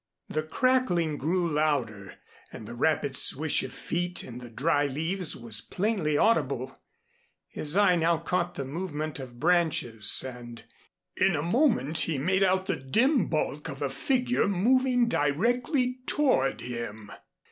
The 0.29 0.41
crackling 0.41 1.17
grew 1.17 1.47
louder 1.47 2.15
and 2.51 2.67
the 2.67 2.73
rapid 2.73 3.15
swish 3.15 3.61
of 3.61 3.71
feet 3.71 4.23
in 4.23 4.39
the 4.39 4.49
dry 4.49 4.87
leaves 4.87 5.35
was 5.37 5.61
plainly 5.61 6.17
audible. 6.17 6.75
His 7.49 7.77
eye 7.77 7.97
now 7.97 8.17
caught 8.17 8.55
the 8.55 8.65
movement 8.65 9.19
of 9.19 9.39
branches 9.39 10.23
and 10.27 10.63
in 11.15 11.35
a 11.35 11.43
moment 11.43 11.99
he 11.99 12.17
made 12.17 12.41
out 12.41 12.65
the 12.65 12.77
dim 12.77 13.27
bulk 13.27 13.69
of 13.69 13.83
a 13.83 13.91
figure 13.91 14.47
moving 14.47 15.07
directly 15.07 15.99
toward 16.07 16.61
him. 16.61 17.11